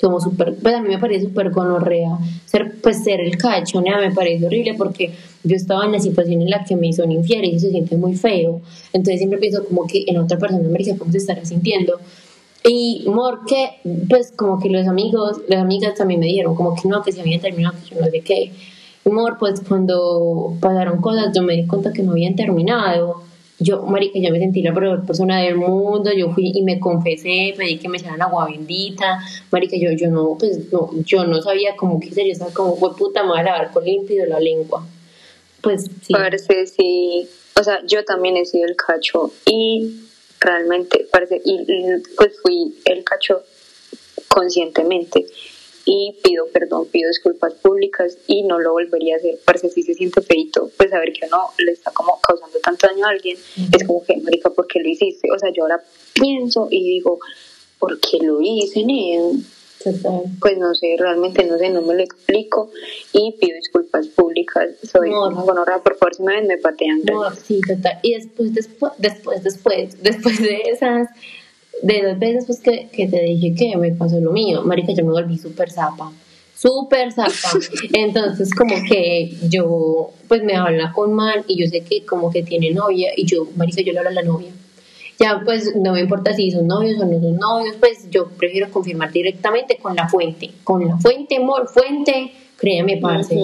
[0.00, 3.98] como súper, pues a mí me parece súper gonorrea ser, pues ser el cacho, nea,
[3.98, 7.44] me parece horrible porque yo estaba en la situación en la que me son infiel
[7.44, 8.60] y eso se siente muy feo.
[8.92, 11.98] Entonces siempre pienso como que en otra persona me dice cómo se estará sintiendo.
[12.64, 16.88] Y mor que, pues como que los amigos, las amigas también me dijeron como que
[16.88, 18.52] no, que se habían terminado, que yo no sé qué.
[19.04, 23.22] Y mor, pues cuando pasaron cosas, yo me di cuenta que no habían terminado.
[23.60, 27.54] Yo, marica, yo me sentí la peor persona del mundo, yo fui y me confesé,
[27.56, 29.18] pedí que me echaran agua bendita,
[29.50, 32.76] marica, yo, yo no, pues no, yo no sabía como qué hacer, yo estaba como,
[32.76, 34.86] fue puta, me voy lavar con límpido la lengua.
[35.60, 40.02] Pues sí, Parece sí, o sea, yo también he sido el cacho y
[40.38, 41.66] realmente parece, y,
[42.16, 43.42] pues fui el cacho
[44.28, 45.26] conscientemente
[45.90, 49.94] y pido perdón, pido disculpas públicas y no lo volvería a hacer, parece si se
[49.94, 53.38] siente feito, pues saber que uno le está como causando tanto daño a alguien,
[53.72, 55.28] es como que, marica, ¿por qué lo hiciste?
[55.34, 57.18] O sea, yo ahora pienso y digo,
[57.78, 59.32] ¿por qué lo hice, Neo?
[60.40, 62.70] Pues no sé, realmente no sé, no me lo explico
[63.12, 64.70] y pido disculpas públicas.
[64.82, 65.28] Soy No.
[65.28, 67.00] una gonorrea, por favor, si me ven, me patean.
[67.04, 67.98] No, sí, total.
[68.02, 71.08] Y después, después, después, después, después de esas,
[71.82, 75.04] de dos veces pues que, que te dije que me pasó lo mío, marica, yo
[75.04, 76.12] me volví súper zapa,
[76.56, 77.58] súper zapa.
[77.92, 82.42] Entonces como que yo, pues me habla con man y yo sé que como que
[82.42, 84.50] tiene novia y yo, marica, yo le hablo a la novia.
[85.18, 88.70] Ya pues no me importa si son novios o no son novios, pues yo prefiero
[88.70, 93.34] confirmar directamente con la fuente, con la fuente, amor, fuente, créeme, parce.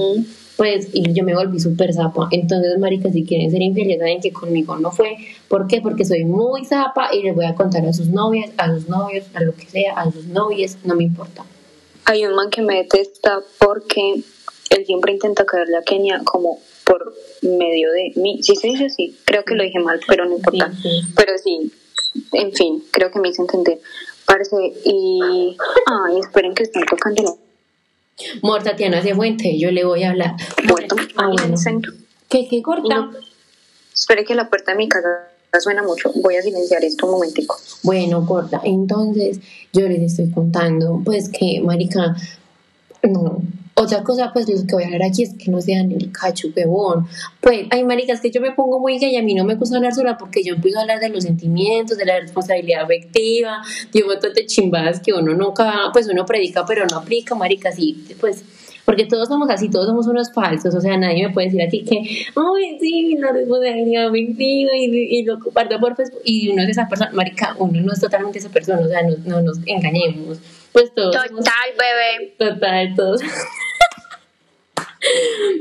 [0.57, 2.29] Pues y yo me volví súper zapa.
[2.31, 5.17] Entonces, marica, si quieren ser infieles, saben que conmigo no fue.
[5.49, 5.81] ¿Por qué?
[5.81, 9.27] Porque soy muy zapa y les voy a contar a sus novias, a sus novios,
[9.35, 11.45] a lo que sea, a sus novias, no me importa.
[12.05, 14.23] Hay un man que me detesta porque
[14.71, 18.43] él siempre intenta caerle a Kenia como por medio de mí.
[18.43, 20.71] Si se dice así, creo que lo dije mal, pero no importa.
[20.71, 21.13] Sí, sí.
[21.17, 21.73] Pero sí,
[22.33, 23.79] en fin, creo que me hice entender.
[24.27, 25.57] Parece, y.
[25.87, 27.44] Ay, esperen que están tocando la
[28.43, 30.35] Mor, Tatiana se fuente, yo le voy a hablar.
[30.69, 30.97] puerta.
[31.17, 31.57] Ah, bueno.
[32.29, 32.95] ¿Qué, qué corta?
[32.95, 33.13] No.
[33.93, 35.29] Espere que la puerta de mi casa
[35.61, 36.13] suena mucho.
[36.17, 37.57] Voy a silenciar esto un momentico.
[37.83, 38.61] Bueno, corta.
[38.65, 39.39] Entonces,
[39.73, 42.17] yo les estoy contando, pues que, marica,
[43.03, 43.43] no.
[43.77, 46.49] Otra cosa, pues lo que voy a hablar aquí es que no sean el cacho,
[46.55, 47.09] huevón.
[47.41, 49.57] Pues, ay, marica, es que yo me pongo muy gay y a mí no me
[49.57, 53.63] gusta hablar sola porque yo empiezo a hablar de los sentimientos, de la responsabilidad afectiva,
[53.93, 57.73] de un montón de chimbadas que uno nunca, pues uno predica pero no aplica, marica,
[57.73, 58.45] sí, pues
[58.85, 61.85] porque todos somos así, todos somos unos falsos, o sea, nadie me puede decir aquí
[61.85, 66.71] que, ay, sí, la responsabilidad afectiva y, y lo comparto por Facebook, y uno es
[66.71, 70.39] esa persona, marica, uno no es totalmente esa persona, o sea, no, no nos engañemos,
[70.75, 71.45] pues todos Total, somos-
[71.79, 72.35] bebé.
[72.37, 73.21] Total, todos.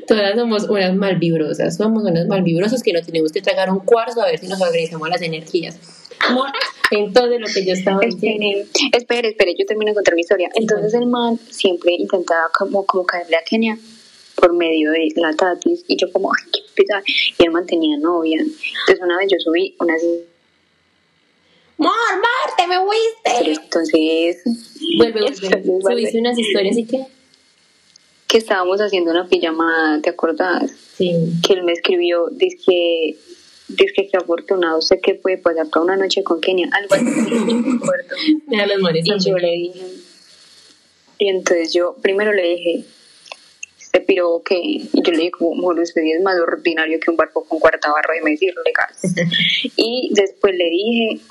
[0.07, 4.25] Todas somos unas malvibrosas, somos unas malvibrosas que no tenemos que tragar un cuarzo a
[4.25, 5.77] ver si nos agregamos las energías.
[6.91, 8.65] Entonces, lo que yo estaba diciendo.
[8.93, 10.49] Espere, espere, yo termino de contar mi historia.
[10.55, 13.77] Entonces el man siempre intentaba como, como caerle a Kenia
[14.35, 17.03] por medio de la tatis y yo como, ay, qué pesar.
[17.37, 18.39] Y el man tenía novia.
[18.39, 20.32] Entonces una vez yo subí una ¡Mor, Marte,
[22.79, 23.51] me fuiste!
[23.51, 24.43] entonces
[24.97, 25.21] Vuelve,
[25.63, 25.81] vuelve.
[25.81, 27.05] Subiste unas historias y qué?
[28.33, 30.71] que estábamos haciendo una pijamada, ¿te acordás?
[30.97, 31.13] Sí.
[31.45, 33.15] Que él me escribió, dice que
[33.67, 37.05] dice que afortunado sé que puede pasar toda una noche con Kenia, algo así,
[37.79, 38.15] me.
[38.47, 39.81] Mira los Y yo le dije,
[41.19, 42.85] y entonces yo primero le dije,
[43.79, 47.17] este piro que, y yo le dije, como, "Amor, usted es más ordinario que un
[47.17, 49.13] barco con cuarta barra de decirle gas.
[49.75, 51.21] y después le dije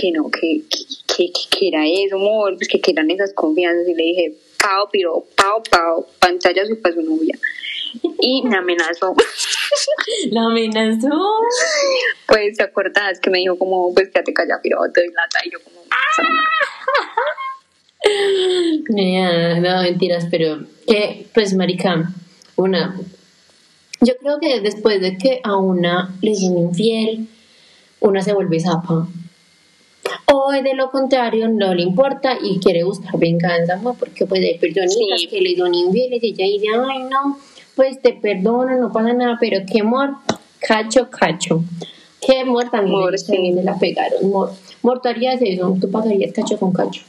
[0.00, 3.94] que no, que, que, que, que era eso, amor, pues que, eran esas confianzas, y
[3.94, 7.38] le dije, pao, piro, pao, pao, pantalla su para su novia.
[8.20, 9.14] Y me amenazó.
[10.30, 11.08] La amenazó.
[12.26, 15.40] Pues, ¿te acordás que me dijo como, pues, quédate callada, piro, te doy lata?
[15.44, 15.80] Y yo como,
[18.88, 22.10] Ya, no, mentiras, pero que, pues, marica,
[22.56, 22.98] una.
[24.00, 27.28] Yo creo que después de que a una le son infiel,
[28.00, 29.06] una se vuelve zapa.
[30.26, 34.58] O de lo contrario, no le importa y quiere buscar venganza, amor, porque pues hay
[34.58, 35.26] personitas Sí.
[35.28, 37.38] que le son infieles y ella dice, ay, no,
[37.76, 40.10] pues te perdono, no pasa nada, pero qué amor,
[40.60, 41.62] cacho, cacho.
[42.20, 43.54] Qué amor también, Amor, le- sí.
[43.54, 45.76] se la pegaron, ¿tú harías eso?
[45.80, 47.02] ¿Tú pagarías cacho con cacho?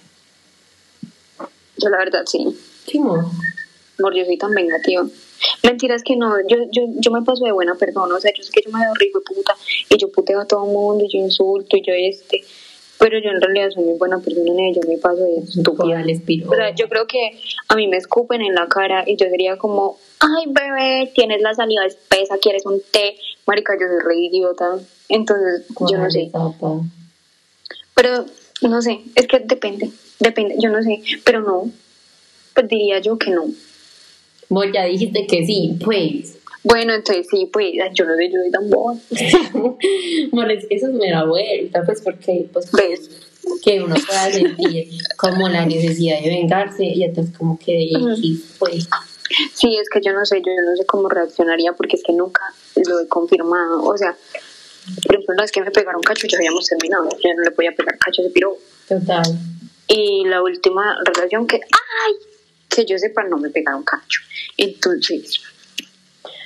[1.77, 2.45] yo la verdad sí.
[2.85, 3.25] Sí, amor.
[3.99, 5.03] Amor, yo soy tan vengativa.
[5.63, 8.51] Mentiras que no, yo, yo, yo me paso de buena perdón, o sea, yo sé
[8.51, 9.55] que yo me veo rico y puta,
[9.89, 12.43] y yo puteo a todo el mundo, y yo insulto, y yo este,
[13.01, 16.03] pero yo en realidad soy muy buena persona, y yo me paso de estúpida.
[16.47, 17.31] O sea, yo creo que
[17.67, 21.55] a mí me escupen en la cara y yo sería como, ay bebé, tienes la
[21.55, 23.15] saliva espesa, quieres un té,
[23.47, 24.77] marica, yo soy re idiota.
[25.09, 26.29] Entonces, yo no sé.
[26.31, 26.81] Zapa.
[27.95, 28.25] Pero,
[28.69, 31.71] no sé, es que depende, depende, yo no sé, pero no,
[32.53, 33.45] pues diría yo que no.
[34.47, 36.37] Vos ya dijiste que sí, pues.
[36.63, 38.95] Bueno, entonces sí, pues yo no sé, yo soy tan boba.
[40.31, 43.09] Bueno, es que eso me da vuelta, pues porque pues, ¿Ves?
[43.63, 48.55] que uno pueda sentir como la necesidad de vengarse y entonces como que de X,
[48.59, 48.87] pues.
[49.53, 52.41] Sí, es que yo no sé, yo no sé cómo reaccionaría porque es que nunca
[52.87, 53.83] lo he confirmado.
[53.83, 54.15] O sea,
[55.03, 57.09] por ejemplo, la vez que me pegaron cacho ya habíamos terminado.
[57.23, 58.57] Yo no le podía pegar cacho de piro.
[58.87, 59.23] Total.
[59.87, 62.13] Y la última relación que, ay,
[62.69, 64.21] que yo sepa, no me pegaron cacho.
[64.57, 65.41] Entonces,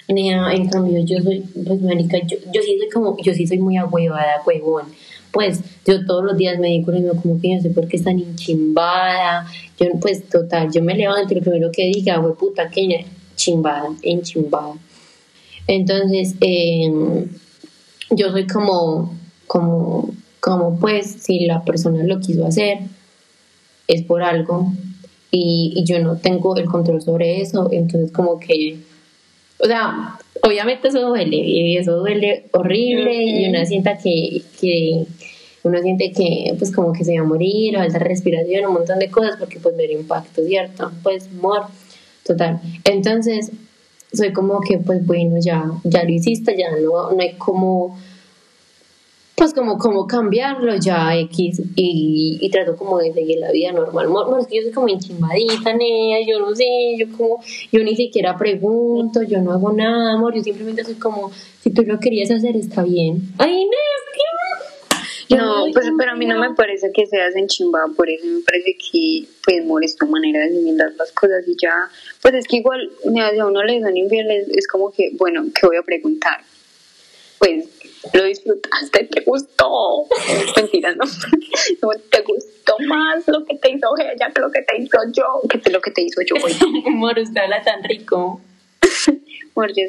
[0.08, 3.78] en cambio, yo soy, pues, marica, yo, yo sí soy como, yo sí soy muy
[3.78, 4.86] ahuevada, huevón.
[5.32, 6.92] Pues, yo todos los días me digo
[7.22, 9.48] como que no sé por qué es tan enchimbada.
[9.80, 14.76] Yo, pues, total, yo me levanto y lo primero que diga, puta, que chimbada, enchimbada.
[15.68, 16.90] Entonces, eh,
[18.12, 19.14] yo soy como,
[19.48, 22.80] como, como, pues, si la persona lo quiso hacer,
[23.88, 24.72] es por algo.
[25.32, 28.78] Y, y yo no tengo el control sobre eso, entonces como que
[29.58, 35.06] o sea, obviamente eso duele, y eso duele horrible, y uno sienta que, que
[35.64, 39.00] uno siente que pues como que se va a morir, o alta respiración, un montón
[39.00, 40.92] de cosas, porque pues me dio impacto, ¿cierto?
[41.04, 41.64] Pues amor,
[42.26, 42.60] total.
[42.84, 43.52] Entonces,
[44.14, 47.98] soy como que pues bueno, ya, ya lo hiciste, ya no, no hay como
[49.36, 54.06] pues como, como cambiarlo ya X y, y trato como de seguir la vida normal.
[54.06, 57.98] Amor, es que yo soy como enchimbadita, nea, yo no sé, yo como, yo ni
[57.98, 62.32] siquiera pregunto, yo no hago nada, amor, yo simplemente soy como, si tú lo querías
[62.32, 63.34] hacer, está bien.
[63.38, 63.68] Ay,
[64.14, 65.36] que...
[65.36, 68.26] yo no, soy pues pero a mí no me parece que seas enchimbada, por eso
[68.26, 71.76] me parece que, pues, amor, es tu manera de mirar las cosas y ya.
[72.22, 75.44] Pues es que igual, mira, si a uno le son infieles, es como que, bueno,
[75.54, 76.40] ¿qué voy a preguntar?
[77.38, 77.66] Pues,
[78.14, 80.06] lo disfrutaste, te gustó.
[80.56, 81.04] Mentira, no.
[81.82, 85.24] No, te gustó más lo que te hizo ella que lo que te hizo yo,
[85.50, 86.36] que lo que te hizo yo.
[86.42, 86.54] güey.
[86.88, 88.42] Amor, usted habla tan rico.
[89.56, 89.84] Amor, yo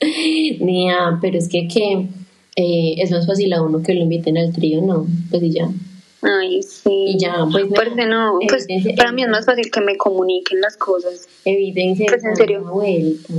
[0.00, 0.58] sí.
[0.60, 2.06] Nia, pero es que, que
[2.56, 5.06] eh, es más fácil a uno que lo inviten al trío, ¿no?
[5.30, 5.68] Pues y ya.
[6.22, 6.90] Ay, sí.
[7.14, 10.60] Y ya, pues nada, Parce, no, pues para mí es más fácil que me comuniquen
[10.60, 11.28] las cosas.
[11.44, 12.62] Evidencia Pues, en serio.
[12.64, 13.32] vuelta.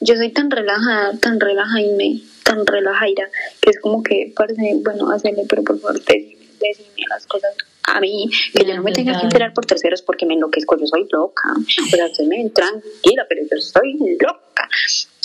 [0.00, 3.28] Yo soy tan relajada, tan relajaime, tan relajada,
[3.60, 8.00] que es como que, parece, bueno, hacerle, pero por favor, decime, decime las cosas a
[8.00, 11.06] mí, que yo no me tenga que enterar por terceros porque me enloquezco, yo soy
[11.10, 11.48] loca.
[11.56, 14.68] O sea, ustedes me ven tranquila, pero yo soy loca.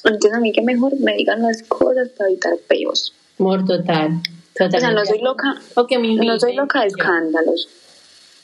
[0.03, 3.13] Entonces a mí que mejor me digan las cosas para evitar peos.
[3.39, 4.21] Amor total.
[4.59, 7.69] O sea, no soy loca, no soy loca de escándalos.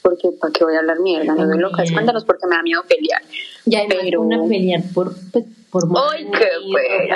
[0.03, 1.33] Porque, ¿para qué voy a hablar mierda?
[1.33, 3.21] No soy loca escándalos porque me da miedo pelear.
[3.65, 6.47] Ya además Pero- una pelear por, pues, por Ay, qué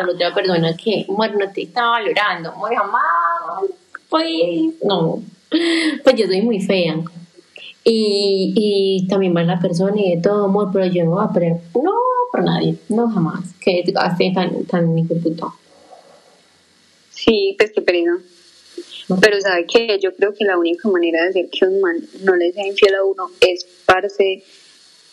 [0.01, 3.69] por otra persona que, bueno, no te está valorando, muy jamás,
[4.09, 4.31] pues,
[4.83, 6.95] no, pues yo soy muy fea.
[7.83, 11.33] Y, y también va la persona y de todo amor, pero yo no voy a
[11.33, 11.91] pelear, no,
[12.31, 15.47] por nadie, no jamás, que hace tan, tan puta.
[17.11, 18.11] Sí, pues qué pereza.
[19.21, 22.35] Pero sabe que yo creo que la única manera de hacer que un man no
[22.35, 24.43] le sea infiel a uno es parce,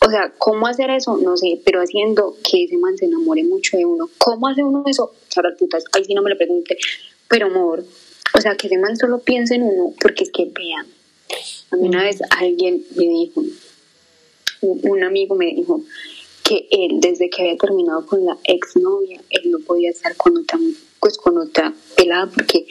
[0.05, 1.17] o sea, ¿cómo hacer eso?
[1.17, 4.09] No sé, pero haciendo que ese man se enamore mucho de uno.
[4.17, 5.13] ¿Cómo hace uno eso?
[5.35, 6.77] Ahora putas, ahí sí no me lo pregunte.
[7.29, 7.85] Pero amor,
[8.33, 10.85] o sea, que ese man solo piense en uno, porque es que vean.
[11.71, 13.43] A mí una vez alguien me dijo,
[14.61, 15.81] un, un amigo me dijo
[16.43, 20.59] que él desde que había terminado con la exnovia, él no podía estar con otra,
[21.05, 22.65] pues con otra pelada porque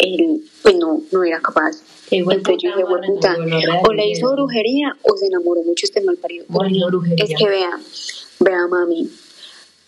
[0.00, 1.84] él pues no, no era capaz.
[2.10, 3.36] Entonces yo dije, bueno, puta,
[3.88, 6.46] o le hizo brujería o se enamoró mucho este mal parido.
[7.16, 7.78] Es que vea,
[8.40, 9.08] vea mami,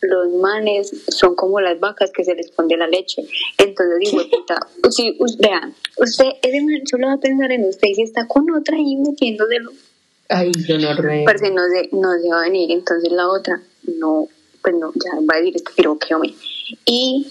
[0.02, 3.26] los manes son como las vacas que se les esconde la leche.
[3.58, 7.94] Entonces digo, puta, si, vea, usted, ese man solo va a pensar en usted y
[7.96, 9.72] si está con otra ahí metiéndoselo
[10.28, 11.24] Ay, yo no re.
[11.24, 13.60] parce no se, no se va a venir, entonces la otra
[13.98, 14.28] no,
[14.62, 16.32] pues no, ya va a decir este pero que hombre.
[16.84, 17.26] Y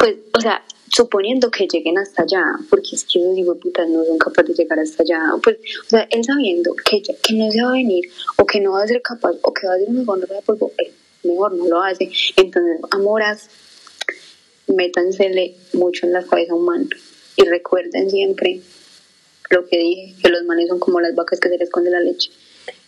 [0.00, 3.88] pues, o sea, suponiendo que lleguen hasta allá, porque es que esos hijos de putas
[3.88, 7.34] no son capaces de llegar hasta allá, pues, o sea, él sabiendo que, ya- que
[7.34, 9.74] no se va a venir, o que no va a ser capaz, o que va
[9.74, 10.88] a ser una gonorrea, pues él
[11.22, 12.10] mejor no lo hace.
[12.36, 13.50] Entonces, amoras,
[14.66, 16.88] métansele mucho en la cabeza humana
[17.36, 18.60] y recuerden siempre
[19.50, 22.00] lo que dije, que los manes son como las vacas que se les esconde la
[22.00, 22.30] leche.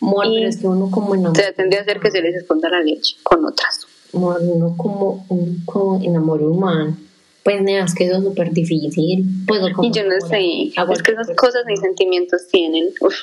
[0.01, 1.31] Amor, y- pero es que uno como no.
[1.31, 3.85] O sea, tendría a ser que se les esconda la leche con otras.
[4.13, 6.97] Uno como, uno como enamora un man.
[7.43, 9.25] Pues nada, es que eso es súper difícil.
[9.45, 12.93] Pues, Y yo no sé, a es que esas cosas ni sentimientos tienen.
[13.01, 13.15] Uf.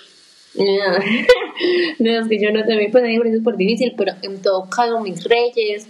[0.54, 0.64] No,
[2.00, 5.24] no, es que yo no también pues parece súper difícil, pero en todo caso, mis
[5.24, 5.86] reyes,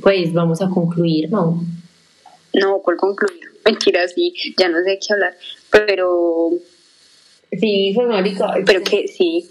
[0.00, 1.62] pues vamos a concluir, ¿no?
[2.54, 3.40] No, ¿cuál concluir?
[3.64, 5.36] Mentira, sí, ya no sé qué hablar.
[5.70, 6.50] Pero,
[7.58, 8.54] Sí, marica.
[8.64, 9.48] pero que sí,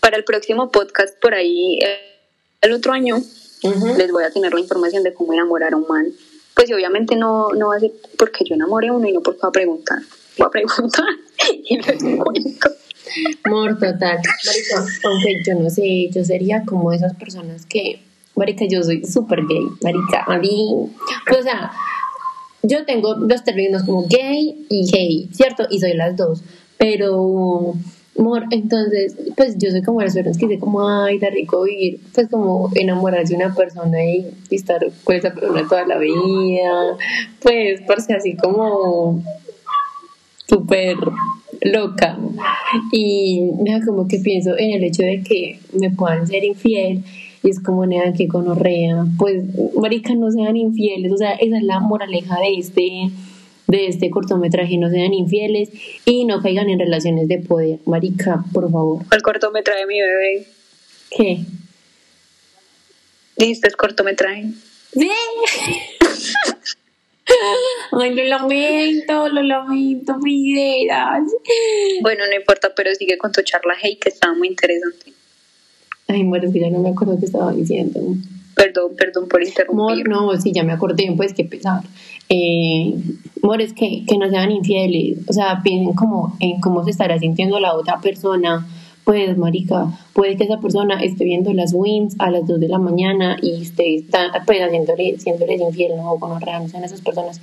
[0.00, 1.98] para el próximo podcast por ahí, eh,
[2.62, 3.18] el otro año,
[3.62, 6.06] Les voy a tener la información de cómo enamorar a un man.
[6.54, 9.20] Pues y obviamente no, no va a ser porque yo enamoré a uno y no
[9.20, 9.98] porque va a preguntar.
[10.38, 11.06] Voy a preguntar
[11.64, 12.70] y les cuento.
[13.44, 14.18] Amor total.
[14.46, 18.02] Marica, aunque yo no sé, yo sería como esas personas que,
[18.34, 20.90] marica, yo soy súper gay, marica, a mí,
[21.26, 21.72] pues, o sea,
[22.62, 25.66] yo tengo los términos como gay y gay, ¿cierto?
[25.68, 26.42] Y soy las dos,
[26.78, 27.74] pero,
[28.18, 32.00] amor, entonces, pues yo soy como las personas que dice como, ay, da rico vivir,
[32.14, 36.96] pues como enamorarse de una persona y, estar con esa persona toda la vida,
[37.40, 39.22] pues, parce, así como
[40.46, 40.96] súper
[41.62, 42.18] loca.
[42.92, 47.04] Y nada como que pienso en el hecho de que me puedan ser infiel
[47.42, 49.42] y es como nada que gonorrea pues
[49.76, 53.10] marica no sean infieles o sea esa es la moraleja de este
[53.68, 55.70] de este cortometraje no sean infieles
[56.04, 60.46] y no caigan en relaciones de poder marica por favor ¿Cuál cortometraje de mi bebé?
[61.16, 61.44] ¿qué?
[63.36, 64.46] Dijiste es cortometraje.
[64.92, 65.10] ¡Sí!
[67.92, 71.22] Ay, lo lamento, lo lamento, videras.
[72.02, 75.12] Bueno, no importa, pero sigue con tu charla, hey, que estaba muy interesante.
[76.08, 78.00] Ay, muero, es que ya no me acuerdo qué estaba diciendo.
[78.54, 80.08] Perdón, perdón por interrumpir.
[80.08, 81.82] Mor, no, sí, ya me acordé, pues qué pesar.
[82.28, 82.94] Eh,
[83.42, 87.18] Mor, es que, que no sean infieles, o sea, piensen como en cómo se estará
[87.18, 88.66] sintiendo la otra persona.
[89.04, 92.78] Pues, marica, puede que esa persona esté viendo las wins a las 2 de la
[92.78, 97.40] mañana y está pues, haciéndole, siéndoles infiel, no, bueno, no sean esas personas.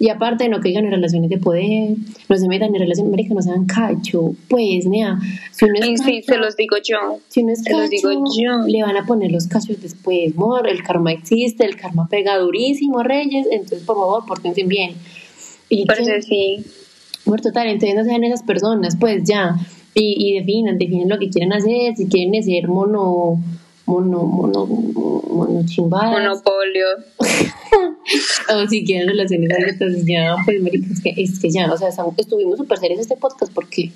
[0.00, 1.96] Y aparte, no caigan en relaciones de poder,
[2.28, 4.32] no se metan en relaciones, marica, no sean cacho.
[4.48, 5.16] Pues, nea,
[5.52, 6.96] si uno es Y sí, cacho- se los digo yo.
[7.28, 8.66] si uno es Se los digo cacho, yo.
[8.66, 13.04] le van a poner los cachos después, mor, el karma existe, el karma pega durísimo,
[13.04, 14.96] reyes, entonces por favor, pórtense bien.
[15.68, 16.64] Y Parece que- sí.
[17.26, 19.56] Amor, total, entonces no sean esas personas, pues ya,
[19.94, 23.40] y, y definan, definan lo que quieren hacer, si quieren ser mono,
[23.84, 26.12] mono, mono, mono chimbadas.
[26.12, 26.86] Monopolio.
[28.54, 31.88] o si quieren relaciones abiertas, ya, pues, marica, es que, es que ya, o sea,
[32.16, 33.90] estuvimos súper serios este podcast porque,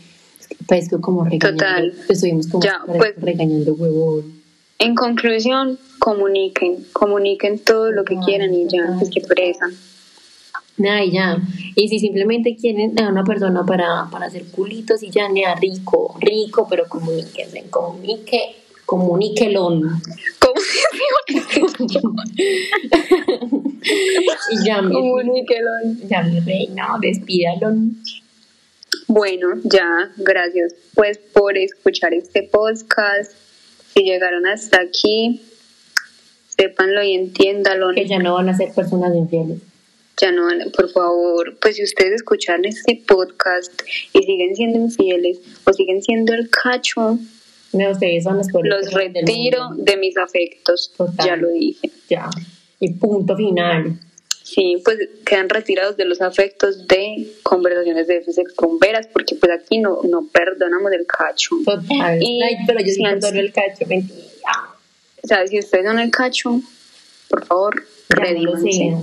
[0.66, 1.94] pues, que como regañando, Total.
[2.08, 3.14] estuvimos como Ya, pues.
[3.16, 4.40] regañando huevón.
[4.80, 8.96] En conclusión, comuniquen, comuniquen todo lo que quieran y ya, total.
[8.98, 9.66] pues que presa.
[10.80, 11.36] Nada, y ya.
[11.76, 16.16] Y si simplemente quieren a una persona para, para hacer culitos y ya, nea, rico,
[16.20, 18.56] rico, pero comuníquense, comunique,
[18.86, 19.82] comuníquelon.
[20.38, 20.54] ¿Cómo
[24.50, 25.70] y ya, mi, Comuníquelo.
[26.08, 27.74] ya, mi reina, despídalo.
[29.06, 33.32] Bueno, ya, gracias pues por escuchar este podcast.
[33.92, 35.42] Si llegaron hasta aquí,
[36.56, 37.92] sépanlo y entiéndalo.
[37.94, 39.58] Que ya no van a ser personas infieles.
[40.20, 43.72] Ya no, por favor, pues si ustedes escuchan este podcast
[44.12, 47.18] y siguen siendo infieles o siguen siendo el cacho,
[47.72, 50.92] No, ustedes son los los retiro de mis afectos.
[50.96, 51.26] Total.
[51.26, 51.90] Ya lo dije.
[52.08, 52.28] Ya.
[52.80, 53.98] Y punto final.
[54.42, 59.78] Sí, pues quedan retirados de los afectos de conversaciones de sexo rumberas, porque pues aquí
[59.78, 61.56] no, no perdonamos el cacho.
[61.64, 62.20] Total.
[62.20, 64.26] Y Ay, pero yo sí perdono el cacho, mentira.
[65.22, 66.60] O sea, si ustedes son el cacho,
[67.28, 68.96] por favor, redímanse.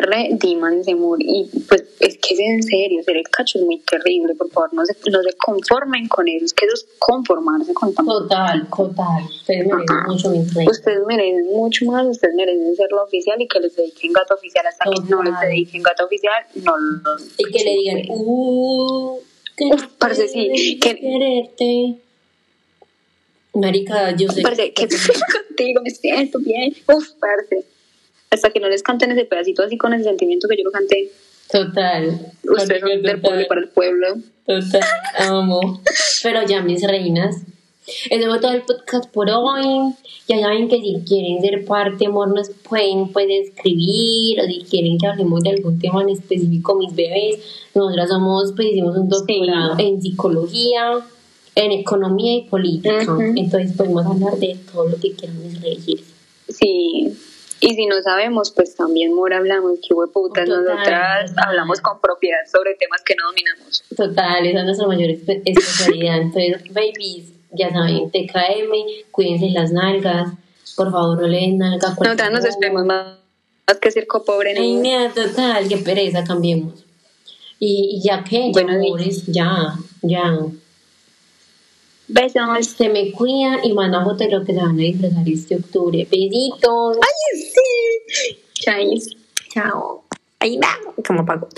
[0.00, 1.18] Redímanse, amor.
[1.20, 4.72] Y pues es que es en serio, ser el cacho es muy terrible, por favor,
[4.72, 8.68] no se, no se conformen con eso, es que eso es conformarse con tan Total,
[8.68, 9.24] total.
[9.24, 10.06] Ustedes merecen Ajá.
[10.06, 10.68] mucho reinas.
[10.70, 14.64] Ustedes merecen mucho más, ustedes merecen ser lo oficial y que les dediquen gato oficial
[14.68, 17.22] hasta que no les dediquen gato oficial, no los...
[17.36, 19.18] Y que le digan, uh,
[19.56, 21.96] que Uf, parce, sí, que- quererte.
[23.54, 24.42] Marica, yo sé.
[24.42, 24.86] Parce, que
[25.48, 26.72] contigo me siento bien.
[26.86, 27.64] Uf, parce.
[28.30, 31.10] Hasta que no les canten ese pedacito así con ese sentimiento que yo lo canté.
[31.50, 32.32] Total.
[32.44, 34.16] Ustedes son del pueblo para el pueblo.
[34.46, 34.82] Total,
[35.18, 35.80] amo.
[36.22, 37.36] Pero ya, mis reinas.
[38.10, 39.94] Eso fue todo el podcast por hoy.
[40.28, 44.40] Ya saben que si quieren ser parte, amor, nos pueden, pueden escribir.
[44.40, 47.40] O si quieren que hablemos de algún tema en específico, mis bebés.
[47.74, 50.98] Nosotras somos, pues hicimos un doctorado en psicología,
[51.54, 53.06] en economía y política.
[53.36, 56.02] Entonces podemos hablar de todo lo que quieran mis reyes.
[56.48, 57.16] Sí.
[57.60, 59.78] Y si no sabemos, pues también, Mora, hablamos.
[59.86, 61.44] Que putas, Total, nosotras total.
[61.48, 63.84] hablamos con propiedad sobre temas que no dominamos.
[63.96, 66.16] Total, esa es nuestra mayor espe- especialidad.
[66.18, 68.72] Entonces, babies, ya saben, TKM,
[69.10, 70.32] cuídense las nalgas.
[70.76, 71.88] Por favor, no le den nalga.
[71.88, 73.16] a cualquier Nosotras nos esperemos más,
[73.66, 74.54] más que circo pobre.
[74.56, 74.80] Ay, ¿no?
[74.80, 76.84] mira, total, qué pereza, cambiemos.
[77.58, 80.38] Y, y ya que, ya, Bueno, amores, ya, ya.
[82.08, 82.66] Besos.
[82.66, 83.72] Se me cuidan y
[84.24, 86.06] de lo que se van a disfrazar este octubre.
[86.10, 86.96] Besitos.
[86.96, 88.38] Ay, sí.
[88.54, 89.16] Chais.
[89.52, 90.04] Chao.
[90.40, 90.68] Ahí va,
[91.06, 91.48] como pago.